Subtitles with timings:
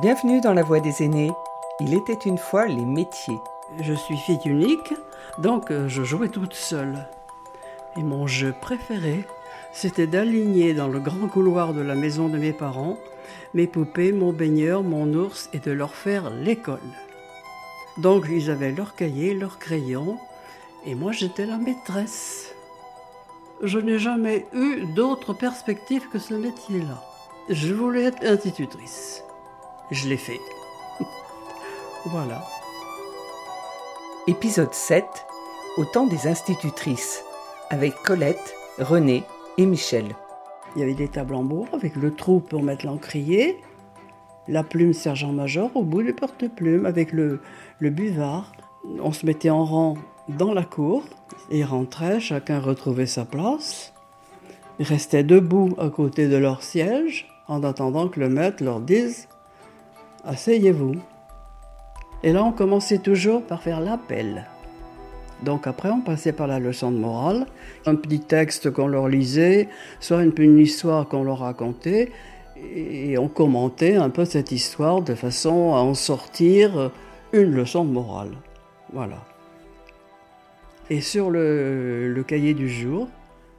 [0.00, 1.30] Bienvenue dans la Voix des aînés.
[1.78, 3.38] Il était une fois les métiers.
[3.80, 4.92] Je suis fille unique,
[5.38, 7.06] donc euh, je jouais toute seule.
[7.96, 9.24] Et mon jeu préféré,
[9.72, 12.98] c'était d'aligner dans le grand couloir de la maison de mes parents
[13.54, 16.80] mes poupées, mon baigneur, mon ours et de leur faire l'école.
[17.96, 20.18] Donc ils avaient leur cahier, leur crayon,
[20.84, 22.52] et moi j'étais la maîtresse.
[23.62, 27.00] Je n'ai jamais eu d'autre perspective que ce métier-là.
[27.48, 29.22] Je voulais être institutrice.
[29.90, 30.40] Je l'ai fait.
[32.06, 32.42] voilà.
[34.26, 35.04] Épisode 7
[35.76, 37.22] Au temps des institutrices,
[37.68, 39.24] avec Colette, René
[39.58, 40.16] et Michel.
[40.74, 43.60] Il y avait des tables en bois avec le trou pour mettre l'encrier,
[44.48, 47.40] la plume sergent-major au bout du porte-plume avec le,
[47.78, 48.52] le buvard.
[49.02, 51.04] On se mettait en rang dans la cour
[51.50, 53.92] et rentrait, chacun retrouvait sa place.
[54.78, 59.28] Ils restaient debout à côté de leur siège en attendant que le maître leur dise
[60.26, 60.96] Asseyez-vous.
[62.22, 64.46] Et là, on commençait toujours par faire l'appel.
[65.42, 67.46] Donc après, on passait par la leçon de morale,
[67.84, 69.68] un petit texte qu'on leur lisait,
[70.00, 72.10] soit une, une histoire qu'on leur racontait,
[72.56, 76.90] et on commentait un peu cette histoire de façon à en sortir
[77.32, 78.30] une leçon de morale.
[78.92, 79.18] Voilà.
[80.88, 83.08] Et sur le, le cahier du jour,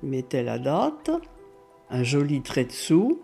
[0.01, 1.11] on mettait la date,
[1.91, 3.19] un joli trait dessous,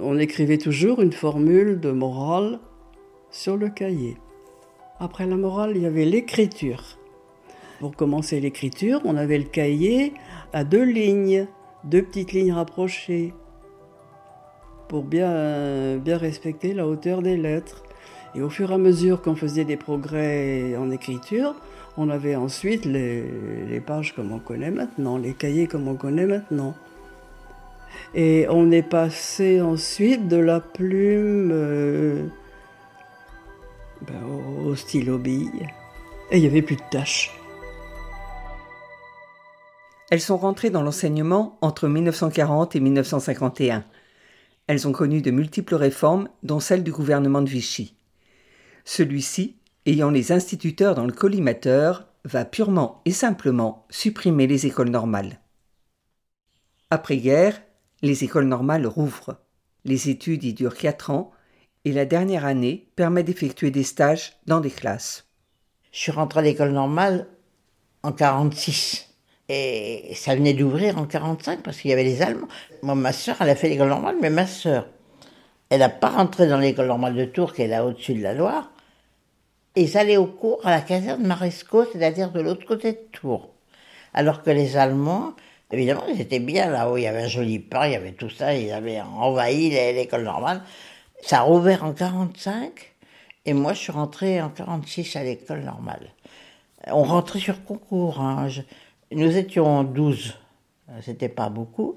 [0.00, 2.58] on écrivait toujours une formule de morale
[3.30, 4.16] sur le cahier.
[4.98, 6.98] Après la morale, il y avait l'écriture.
[7.78, 10.12] Pour commencer l'écriture, on avait le cahier
[10.52, 11.46] à deux lignes,
[11.84, 13.32] deux petites lignes rapprochées,
[14.88, 17.84] pour bien, bien respecter la hauteur des lettres.
[18.34, 21.54] Et au fur et à mesure qu'on faisait des progrès en écriture,
[21.96, 26.74] on avait ensuite les, pages comme on connaît maintenant, les cahiers comme on connaît maintenant.
[28.14, 32.26] Et on est passé ensuite de la plume euh,
[34.10, 34.74] ben, au.
[36.32, 37.32] Et il n'y avait plus de tâches.
[40.10, 43.84] Elles sont rentrées dans l'enseignement entre 1940 et 1951.
[44.66, 47.94] Elles ont connu de multiples réformes, dont celle du gouvernement de Vichy.
[48.84, 49.56] Celui-ci,
[49.86, 55.40] ayant les instituteurs dans le collimateur, va purement et simplement supprimer les écoles normales.
[56.90, 57.62] Après-guerre,
[58.02, 59.36] les écoles normales rouvrent.
[59.84, 61.32] Les études y durent quatre ans
[61.84, 65.26] et la dernière année permet d'effectuer des stages dans des classes.
[65.92, 67.26] Je suis rentrée à l'école normale
[68.02, 69.08] en 46
[69.48, 72.48] et ça venait d'ouvrir en 45 parce qu'il y avait les Allemands.
[72.82, 74.86] Moi, ma sœur, elle a fait l'école normale, mais ma sœur,
[75.70, 78.34] elle n'a pas rentré dans l'école normale de Tours, qui est là au-dessus de la
[78.34, 78.70] Loire.
[79.74, 83.50] Et ils allaient au cours à la caserne Maresco, c'est-à-dire de l'autre côté de Tours.
[84.14, 85.34] Alors que les Allemands,
[85.72, 86.96] évidemment, ils étaient bien là-haut.
[86.96, 90.24] Il y avait un joli pain, il y avait tout ça, ils avaient envahi l'école
[90.24, 90.62] normale.
[91.22, 92.94] Ça a rouvert en 45,
[93.46, 96.12] et moi, je suis rentrée en 46 à l'école normale.
[96.86, 98.20] On rentrait sur concours.
[98.20, 98.48] Hein.
[99.12, 100.38] nous étions 12,
[101.02, 101.96] c'était pas beaucoup.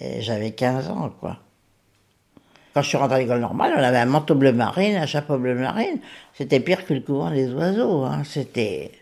[0.00, 1.38] J'avais 15 ans, quoi.
[2.74, 5.36] Quand je suis rentrée à l'école normale, on avait un manteau bleu marine, un chapeau
[5.36, 5.98] bleu marine.
[6.32, 8.04] C'était pire que le couvent des oiseaux.
[8.04, 8.22] Hein.
[8.24, 8.92] C'était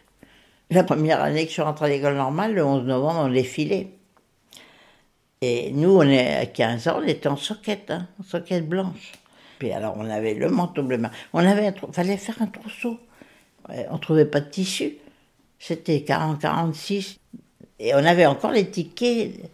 [0.70, 3.88] la première année que je suis rentrée à l'école normale, le 11 novembre, on défilait.
[5.42, 9.12] Et nous, on est à 15 ans, on était en soquette, hein, en soquette blanche.
[9.58, 11.00] Puis alors, on avait le manteau bleu.
[11.32, 12.98] On avait, fallait faire un trousseau.
[13.90, 14.96] On trouvait pas de tissu.
[15.58, 17.16] C'était 40-46.
[17.78, 19.50] Et on avait encore les tickets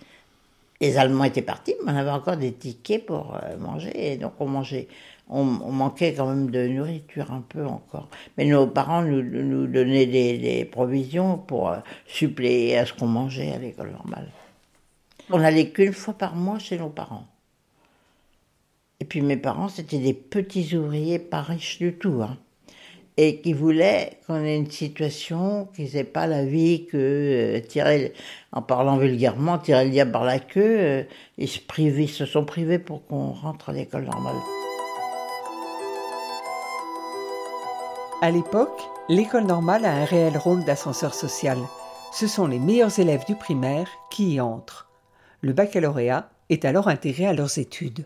[0.80, 4.46] les Allemands étaient partis, mais on avait encore des tickets pour euh, manger, donc on
[4.46, 4.88] mangeait.
[5.28, 8.08] On, manquait quand même de nourriture un peu encore.
[8.38, 13.52] Mais nos parents nous, nous donnaient des, provisions pour euh, suppléer à ce qu'on mangeait
[13.52, 14.28] à l'école normale.
[15.30, 17.26] On n'allait qu'une fois par mois chez nos parents.
[19.00, 22.22] Et puis mes parents, c'était des petits ouvriers pas riches du tout.
[22.22, 22.38] Hein
[23.16, 28.12] et qui voulaient qu'on ait une situation, qu'ils n'aient pas la vie que euh, tirer,
[28.52, 31.02] en parlant vulgairement, tirer le diable par la queue, euh,
[31.38, 31.60] ils se,
[32.06, 34.36] se sont privés pour qu'on rentre à l'école normale.
[38.22, 41.58] À l'époque, l'école normale a un réel rôle d'ascenseur social.
[42.12, 44.86] Ce sont les meilleurs élèves du primaire qui y entrent.
[45.42, 48.04] Le baccalauréat est alors intégré à leurs études.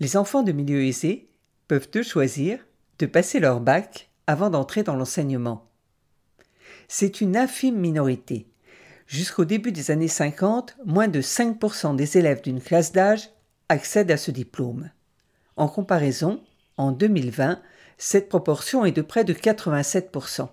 [0.00, 1.28] Les enfants de milieu aisé
[1.66, 2.58] peuvent eux choisir
[2.98, 5.66] de passer leur bac avant d'entrer dans l'enseignement.
[6.88, 8.46] C'est une infime minorité.
[9.06, 13.30] Jusqu'au début des années 50, moins de 5% des élèves d'une classe d'âge
[13.68, 14.90] accèdent à ce diplôme.
[15.56, 16.42] En comparaison,
[16.76, 17.60] en 2020,
[17.96, 20.48] cette proportion est de près de 87%.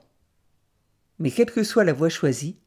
[1.19, 2.57] Mais quelle que soit la voie choisie,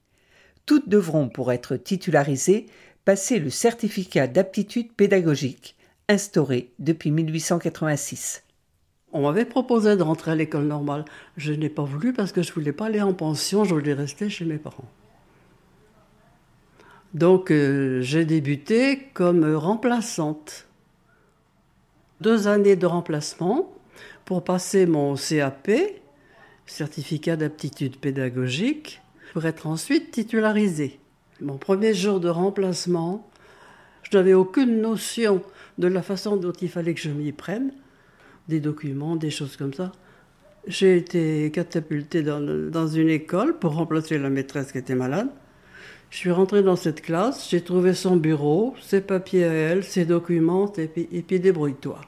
[0.67, 2.67] toutes devront, pour être titularisées,
[3.09, 5.77] passer le certificat d'aptitude pédagogique
[6.11, 8.45] instauré depuis 1886.
[9.15, 11.07] On m'avait proposé de rentrer à l'école normale.
[11.39, 14.29] Je n'ai pas voulu parce que je voulais pas aller en pension, je voulais rester
[14.29, 14.91] chez mes parents.
[17.15, 20.67] Donc euh, j'ai débuté comme remplaçante.
[22.21, 23.73] Deux années de remplacement
[24.27, 25.71] pour passer mon CAP,
[26.67, 29.01] certificat d'aptitude pédagogique,
[29.33, 31.01] pour être ensuite titularisée.
[31.41, 33.29] Mon premier jour de remplacement,
[34.03, 35.41] je n'avais aucune notion
[35.79, 37.71] de la façon dont il fallait que je m'y prenne,
[38.49, 39.93] des documents, des choses comme ça.
[40.67, 45.29] J'ai été catapultée dans, une école pour remplacer la maîtresse qui était malade.
[46.11, 50.07] Je suis rentrée dans cette classe, j'ai trouvé son bureau, ses papiers à elle, ses
[50.07, 52.01] documents, et puis, et puis débrouille-toi.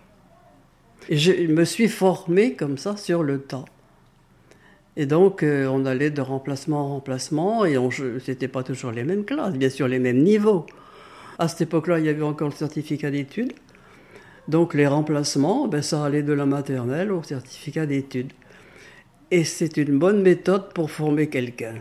[1.09, 3.67] Et je me suis formée comme ça sur le temps.
[4.96, 9.04] Et donc, euh, on allait de remplacement en remplacement, et ce n'était pas toujours les
[9.04, 10.66] mêmes classes, bien sûr les mêmes niveaux.
[11.38, 13.52] À cette époque-là, il y avait encore le certificat d'études.
[14.48, 18.32] Donc, les remplacements, ben, ça allait de la maternelle au certificat d'études.
[19.31, 21.75] Et c'est une bonne méthode pour former quelqu'un.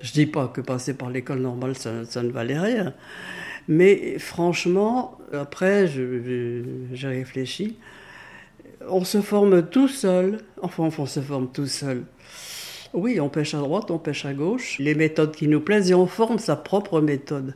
[0.00, 2.92] Je ne dis pas que passer par l'école normale, ça, ne valait rien.
[3.68, 7.78] Mais franchement, après, j'ai réfléchi.
[8.88, 10.38] On se forme tout seul.
[10.60, 12.04] Enfin, on se forme tout seul.
[12.94, 14.78] Oui, on pêche à droite, on pêche à gauche.
[14.78, 17.54] Les méthodes qui nous plaisent et on forme sa propre méthode.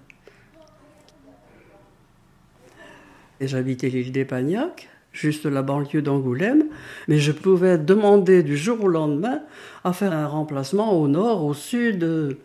[3.40, 6.64] J'habitais l'île d'Épagnac, juste la banlieue d'Angoulême,
[7.06, 9.42] mais je pouvais demander du jour au lendemain
[9.84, 12.38] à faire un remplacement au nord, au sud,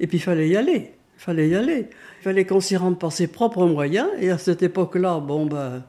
[0.00, 0.92] et puis il fallait y aller.
[1.16, 1.88] Il fallait y aller.
[2.20, 4.08] Il fallait qu'on s'y rende par ses propres moyens.
[4.18, 5.82] Et à cette époque-là, bon ben,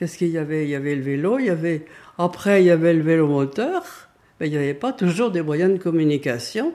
[0.00, 0.64] qu'est-ce qu'il y avait?
[0.64, 1.84] Il y avait le vélo, il y avait
[2.18, 4.08] après il y avait le vélo moteur
[4.46, 6.72] il n'y avait pas toujours des moyens de communication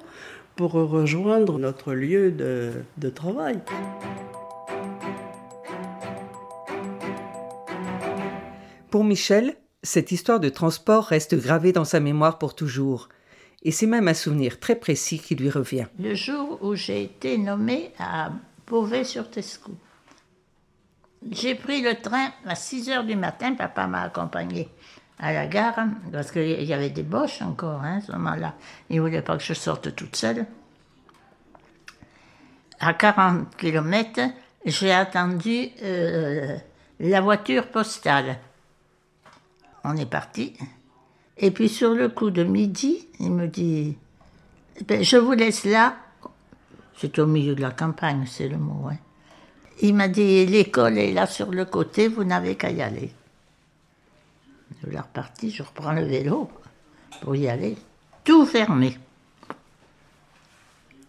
[0.56, 3.60] pour rejoindre notre lieu de, de travail.
[8.92, 13.10] Pour Michel, cette histoire de transport reste gravée dans sa mémoire pour toujours.
[13.64, 15.88] Et c'est même un souvenir très précis qui lui revient.
[16.00, 18.32] Le jour où j'ai été nommée à
[18.68, 19.76] Beauvais-sur-Tescou,
[21.32, 24.70] j'ai pris le train à 6 heures du matin, papa m'a accompagné
[25.20, 28.56] à la gare, parce qu'il y avait des boches encore hein, à ce moment-là.
[28.90, 30.46] Il ne voulait pas que je sorte toute seule.
[32.80, 34.20] À 40 km,
[34.66, 36.58] j'ai attendu euh,
[37.00, 38.38] la voiture postale.
[39.84, 40.54] On est parti.
[41.38, 43.98] Et puis sur le coup de midi, il me dit
[44.88, 45.96] ben, Je vous laisse là.
[46.98, 48.88] C'est au milieu de la campagne, c'est le mot.
[48.90, 48.98] Hein.
[49.82, 53.12] Il m'a dit L'école est là sur le côté, vous n'avez qu'à y aller.
[54.84, 56.50] Je la repartie, je reprends le vélo
[57.22, 57.76] pour y aller.
[58.24, 58.98] Tout fermé.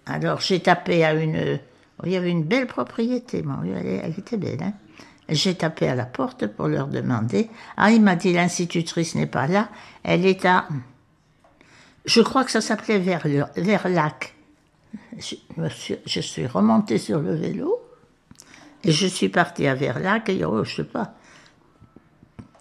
[0.06, 1.58] Alors j'ai tapé à une.
[2.04, 4.62] Il y avait une belle propriété, elle, était belle.
[4.62, 4.74] Hein.
[5.30, 7.48] j'ai tapé à la porte pour leur demander.
[7.76, 9.70] Ah, il m'a dit l'institutrice n'est pas là,
[10.02, 10.68] elle est à.
[12.04, 14.34] Je crois que ça s'appelait Verlac.
[15.18, 17.85] Je suis remontée sur le vélo
[18.86, 21.14] et je suis partie à Verlac et oh, je sais pas,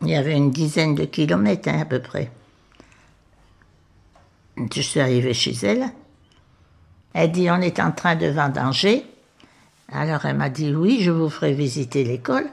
[0.01, 2.31] il y avait une dizaine de kilomètres hein, à peu près.
[4.73, 5.85] Je suis arrivée chez elle.
[7.13, 9.05] Elle dit on est en train de vendanger.
[9.91, 12.47] Alors elle m'a dit oui, je vous ferai visiter l'école.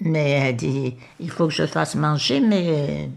[0.00, 3.10] Mais elle dit il faut que je fasse manger mes,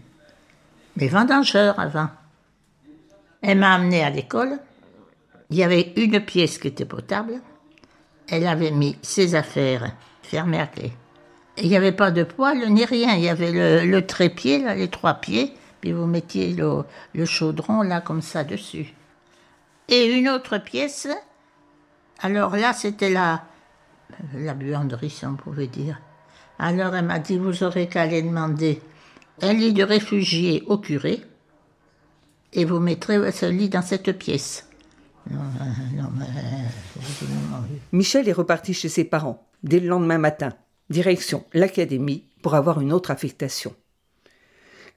[0.96, 2.08] mes vendangeurs avant.
[3.40, 4.58] Elle m'a amenée à l'école.
[5.50, 7.40] Il y avait une pièce qui était potable.
[8.32, 10.94] Elle avait mis ses affaires fermées à clé.
[11.58, 13.14] Il n'y avait pas de poêle ni rien.
[13.14, 18.00] Il y avait le, trépied, là, les trois pieds, puis vous mettiez le, chaudron là
[18.00, 18.94] comme ça dessus.
[19.90, 21.08] Et une autre pièce,
[22.20, 23.44] alors là c'était la,
[24.32, 26.00] la buanderie, si on pouvait dire.
[26.58, 28.80] Alors elle m'a dit, vous aurez qu'à aller demander
[29.42, 31.22] un lit de réfugié au curé,
[32.54, 34.70] et vous mettrez ce lit dans cette pièce.
[37.92, 40.52] Michel est reparti chez ses parents dès le lendemain matin.
[40.90, 43.74] Direction l'académie pour avoir une autre affectation.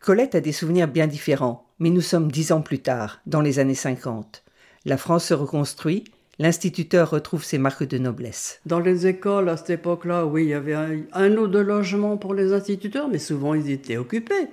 [0.02, 3.60] Colette a des souvenirs bien différents, mais nous sommes dix ans plus tard, dans les
[3.60, 4.44] années 50.
[4.86, 6.04] La France se reconstruit,
[6.38, 8.62] l'instituteur retrouve ses marques de noblesse.
[8.66, 12.34] Dans les écoles, à cette époque-là, oui, il y avait un, un deux logements pour
[12.34, 14.48] les instituteurs, mais souvent ils étaient occupés.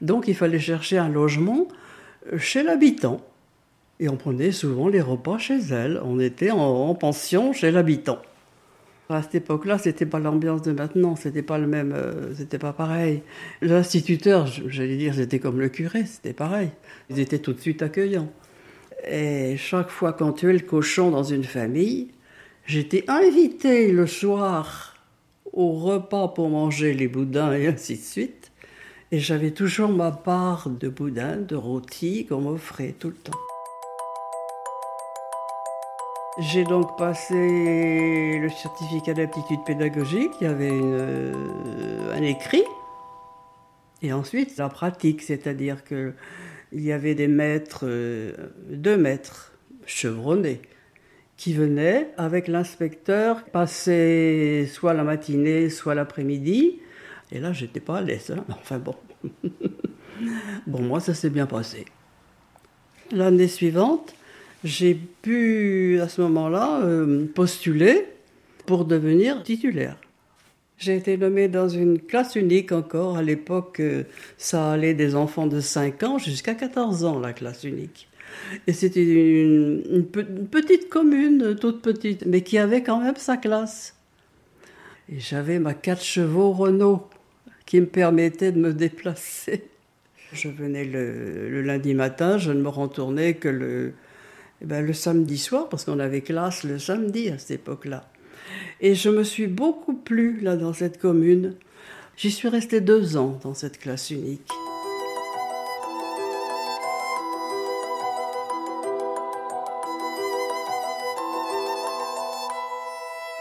[0.00, 1.68] Donc il fallait chercher un logement
[2.32, 3.20] euh, chez l'habitant.
[3.98, 6.00] Et on prenait souvent les repas chez elle.
[6.04, 8.18] On était en pension chez l'habitant.
[9.08, 12.72] À cette époque-là, c'était pas l'ambiance de maintenant, c'était pas le même, euh, c'était pas
[12.72, 13.22] pareil.
[13.62, 16.70] L'instituteur, j'allais dire, c'était comme le curé, c'était pareil.
[17.08, 18.28] Ils étaient tout de suite accueillants.
[19.08, 22.08] Et chaque fois qu'on tuait le cochon dans une famille,
[22.66, 24.96] j'étais invité le soir
[25.52, 28.50] au repas pour manger les boudins et ainsi de suite.
[29.12, 33.55] Et j'avais toujours ma part de boudin, de rôti qu'on m'offrait tout le temps.
[36.38, 41.32] J'ai donc passé le certificat d'aptitude pédagogique, il y avait euh,
[42.14, 42.64] un écrit,
[44.02, 46.12] et ensuite la pratique, c'est-à-dire qu'il
[46.72, 48.34] y avait des maîtres, euh,
[48.68, 49.52] deux maîtres
[49.86, 50.60] chevronnés,
[51.38, 56.80] qui venaient avec l'inspecteur passer soit la matinée, soit l'après-midi.
[57.32, 58.30] Et là, j'étais pas à l'aise.
[58.36, 58.44] Hein.
[58.50, 58.94] Enfin bon.
[60.66, 61.86] bon, moi, ça s'est bien passé.
[63.10, 64.14] L'année suivante,
[64.64, 68.06] j'ai pu, à ce moment-là, euh, postuler
[68.66, 69.96] pour devenir titulaire.
[70.78, 73.16] J'ai été nommée dans une classe unique encore.
[73.16, 74.04] À l'époque, euh,
[74.36, 78.08] ça allait des enfants de 5 ans jusqu'à 14 ans, la classe unique.
[78.66, 80.06] Et c'était une,
[80.50, 83.94] petite commune, toute petite, mais qui avait quand même sa classe.
[85.10, 87.08] Et j'avais ma 4 chevaux Renault
[87.64, 89.64] qui me permettait de me déplacer.
[90.32, 93.94] Je venais le, lundi matin, je ne me retournais que le,
[94.62, 98.08] eh ben, le samedi soir, parce qu'on avait classe le samedi à cette époque-là.
[98.80, 101.54] Et je me suis beaucoup plu là dans cette commune.
[102.16, 104.50] J'y suis restée deux ans dans cette classe unique.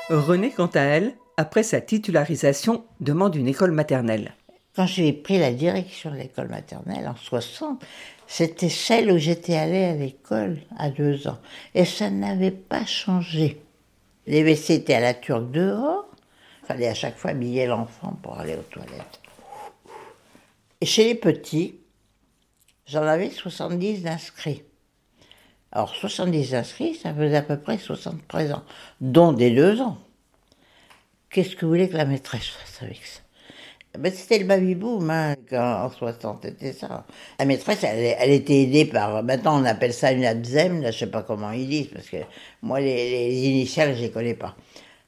[0.10, 4.36] Renée, quant à elle, après sa titularisation, demande une école maternelle.
[4.76, 7.84] Quand j'ai pris la direction de l'école maternelle en 60,
[8.28, 11.40] c'était celle où j'étais allée à l'école à deux ans.
[11.74, 13.62] Et ça n'avait pas changé.
[14.28, 16.06] Les WC étaient à la turque dehors.
[16.64, 19.22] Il fallait à chaque fois habiller l'enfant pour aller aux toilettes.
[20.82, 21.76] Et chez les petits,
[22.86, 24.64] j'en avais 70 d'inscrits.
[25.72, 28.64] Alors 70 inscrits, ça faisait à peu près 60 présents,
[29.00, 29.98] dont des deux ans.
[31.30, 33.22] Qu'est-ce que vous voulez que la maîtresse fasse avec ça?
[33.98, 37.06] Ben, C'était le baby-boom hein, en 60, c'était ça.
[37.40, 39.24] La maîtresse, elle, était aidée par...
[39.24, 42.18] Maintenant, on appelle ça une absem, là, je sais pas comment ils disent, parce que
[42.62, 44.56] moi, les, les initiales, je les connais pas.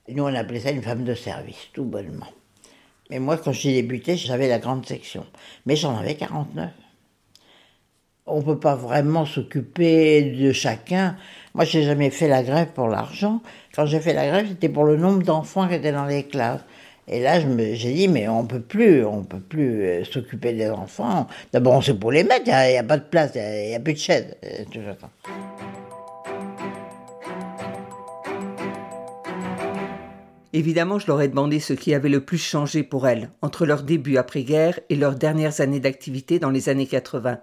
[0.10, 2.28] Nous, on appelait ça une femme de service, tout bonnement.
[3.10, 5.26] Mais moi, quand j'ai débuté, j'avais la grande section.
[5.66, 6.70] Mais j'en avais 49
[8.28, 11.16] on ne peut pas vraiment s'occuper de chacun.
[11.54, 13.42] Moi, j'ai jamais fait la grève pour l'argent.
[13.74, 16.62] Quand j'ai fait la grève, c'était pour le nombre d'enfants qui étaient dans les classes.
[17.10, 21.28] Et là, j'ai dit, mais on peut plus, on peut plus euh, s'occuper des enfants.
[21.54, 23.94] D'abord, c'est pour les mettre, il n'y a, pas de place, il n'y a, plus
[23.94, 24.36] de chaise.
[24.44, 24.94] Euh,
[30.52, 33.84] Évidemment, je leur ai demandé ce qui avait le plus changé pour elles entre leur
[33.84, 37.40] début après-guerre et leurs dernières années d'activité dans les années 80.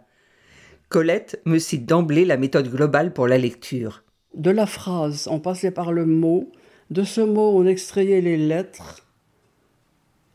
[0.91, 4.03] Colette me cite d'emblée la méthode globale pour la lecture.
[4.35, 6.51] De la phrase, on passait par le mot.
[6.91, 9.05] De ce mot, on extrayait les lettres.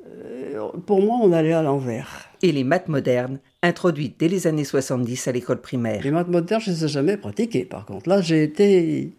[0.10, 2.30] Euh, pour moi, on allait à l'envers.
[2.42, 6.04] Et les maths modernes, introduites dès les années 70 à l'école primaire.
[6.04, 8.10] Les maths modernes, je ne les ai jamais pratiquées, par contre.
[8.10, 9.12] Là, j'ai été.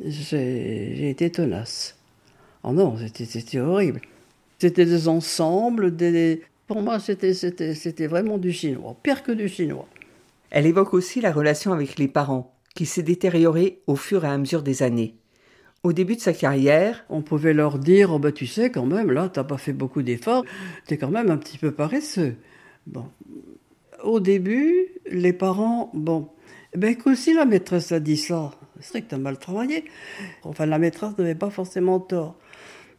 [0.00, 1.96] J'ai été tenace.
[2.62, 4.00] Oh non, c'était horrible.
[4.58, 6.42] C'était des ensembles, des.
[6.66, 9.86] Pour moi, c'était vraiment du chinois, pire que du chinois.
[10.50, 14.38] Elle évoque aussi la relation avec les parents, qui s'est détériorée au fur et à
[14.38, 15.14] mesure des années.
[15.84, 19.10] Au début de sa carrière, on pouvait leur dire oh ben, tu sais quand même
[19.12, 20.44] là t'as pas fait beaucoup d'efforts,
[20.86, 22.36] t'es quand même un petit peu paresseux.
[22.86, 23.04] Bon,
[24.02, 26.30] au début les parents bon
[26.74, 29.84] ben si la maîtresse a dit ça, c'est vrai que t'as mal travaillé.
[30.42, 32.36] Enfin la maîtresse n'avait pas forcément tort,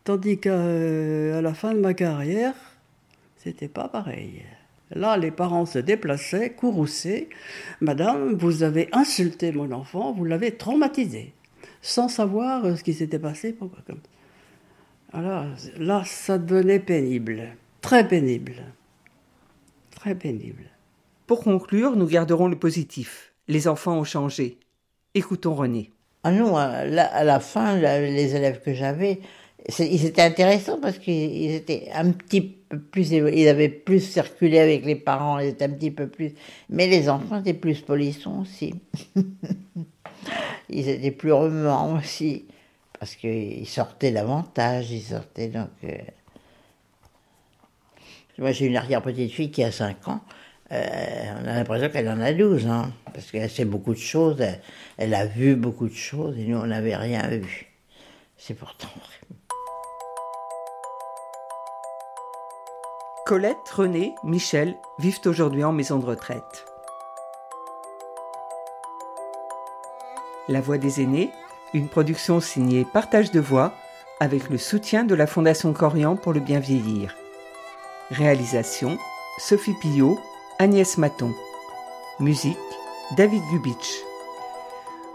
[0.04, 2.54] tandis qu'à euh, la fin de ma carrière
[3.36, 4.44] c'était pas pareil.
[4.92, 7.30] Là, les parents se déplaçaient, courroussaient.
[7.82, 11.34] Madame, vous avez insulté mon enfant, vous l'avez traumatisé,
[11.86, 13.54] sans savoir euh, ce qui s'était passé.
[13.54, 14.00] Pourquoi comme...
[15.13, 15.46] Alors
[15.77, 17.50] là, ça devenait pénible,
[17.80, 18.56] très pénible,
[19.92, 20.63] très pénible.
[21.27, 23.34] Pour conclure, nous garderons le positif.
[23.48, 24.58] Les enfants ont changé.
[25.13, 25.92] Écoutons René.
[26.24, 29.20] Ah non, à la fin, les élèves que j'avais,
[29.77, 34.86] ils étaient intéressants parce qu'ils étaient un petit peu plus, ils avaient plus circulé avec
[34.86, 36.34] les parents, ils étaient un petit peu plus,
[36.68, 38.74] mais les enfants étaient plus polissons aussi.
[40.69, 42.45] ils étaient plus remuants aussi
[43.00, 45.69] parce qu'ils sortaient davantage, ils sortaient donc.
[45.84, 45.98] Euh.
[48.38, 50.22] Moi j'ai une arrière-petite fille qui a 5 ans.
[50.72, 54.41] Euh, on a l'impression qu'elle en a 12, hein, parce qu'elle sait beaucoup de choses,
[54.41, 54.62] elle,
[54.98, 57.67] elle, a vu beaucoup de choses, et nous, on n'avait rien vu.
[58.36, 59.38] C'est pourtant vrai.
[63.25, 66.65] Colette, René, Michel vivent aujourd'hui en maison de retraite.
[70.47, 71.31] La Voix des aînés,
[71.73, 73.73] une production signée Partage de voix
[74.19, 77.15] avec le soutien de la Fondation Corian pour le bien vieillir.
[78.11, 78.99] Réalisation
[79.39, 80.19] Sophie Pillot,
[80.59, 81.33] Agnès Maton.
[82.19, 82.57] Musique
[83.17, 84.03] David Gubitsch.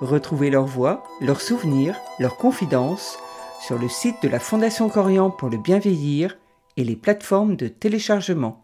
[0.01, 3.17] Retrouvez leurs voix, leurs souvenirs, leurs confidences
[3.61, 6.39] sur le site de la Fondation Corian pour le bien vieillir
[6.77, 8.63] et les plateformes de téléchargement.